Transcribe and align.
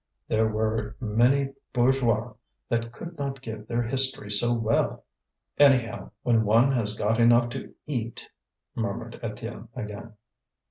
there 0.27 0.47
were 0.47 0.95
many 0.99 1.53
bourgeois 1.73 2.33
that 2.69 2.91
could 2.91 3.15
not 3.19 3.39
give 3.39 3.67
their 3.67 3.83
history 3.83 4.31
so 4.31 4.57
well! 4.57 5.05
"Anyhow, 5.59 6.09
when 6.23 6.43
one 6.43 6.71
has 6.71 6.97
got 6.97 7.19
enough 7.19 7.49
to 7.49 7.75
eat!" 7.85 8.27
murmured 8.73 9.19
Étienne 9.21 9.67
again. 9.75 10.13